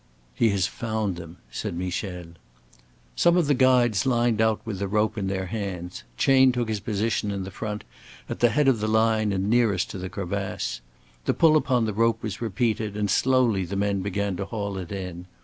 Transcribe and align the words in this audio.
"He 0.33 0.49
has 0.49 0.65
found 0.65 1.15
them," 1.15 1.37
said 1.51 1.75
Michel. 1.75 2.29
Some 3.15 3.37
of 3.37 3.45
the 3.45 3.53
guides 3.53 4.03
lined 4.07 4.41
out 4.41 4.59
with 4.65 4.79
the 4.79 4.87
rope 4.87 5.15
in 5.15 5.27
their 5.27 5.45
hands. 5.45 6.01
Chayne 6.17 6.51
took 6.51 6.69
his 6.69 6.79
position 6.79 7.29
in 7.29 7.43
the 7.43 7.51
front, 7.51 7.83
at 8.27 8.39
the 8.39 8.49
head 8.49 8.67
of 8.67 8.79
the 8.79 8.87
line 8.87 9.31
and 9.31 9.47
nearest 9.47 9.91
to 9.91 9.99
the 9.99 10.09
crevasse. 10.09 10.81
The 11.25 11.35
pull 11.35 11.55
upon 11.55 11.85
the 11.85 11.93
rope 11.93 12.23
was 12.23 12.41
repeated, 12.41 12.97
and 12.97 13.11
slowly 13.11 13.63
the 13.63 13.75
men 13.75 14.01
began 14.01 14.35
to 14.37 14.45
haul 14.45 14.79
it 14.79 14.91
in. 14.91 15.27